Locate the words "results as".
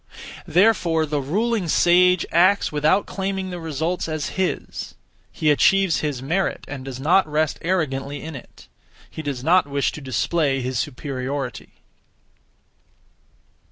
3.59-4.29